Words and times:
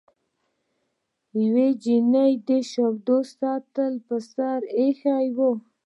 یوې 1.41 1.67
نجلۍ 1.75 2.33
د 2.47 2.49
شیدو 2.71 3.17
سطل 3.37 3.93
په 4.07 4.15
سر 4.31 4.59
ایښی 4.79 5.27
و. 5.35 5.39